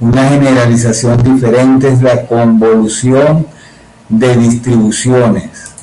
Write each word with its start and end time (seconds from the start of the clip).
Una 0.00 0.26
generalización 0.30 1.22
diferente 1.22 1.88
es 1.88 2.00
la 2.00 2.26
convolución 2.26 3.46
de 4.08 4.36
distribuciones. 4.38 5.74